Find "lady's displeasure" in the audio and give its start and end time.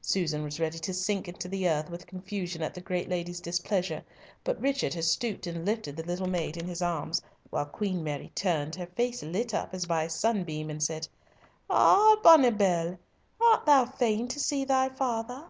3.08-4.04